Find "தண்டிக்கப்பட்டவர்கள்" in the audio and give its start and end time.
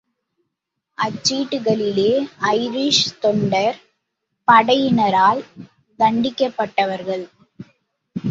5.99-7.25